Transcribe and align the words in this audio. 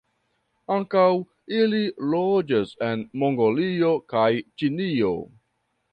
Ankaŭ 0.75 1.03
ili 1.57 1.81
loĝas 2.15 2.73
en 2.89 3.03
Mongolio 3.25 3.95
kaj 4.15 4.27
Ĉinio. 4.63 5.17